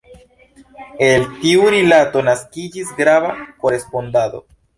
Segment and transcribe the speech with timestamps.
[1.07, 4.43] El tiu rilato naskiĝis grava korespondado.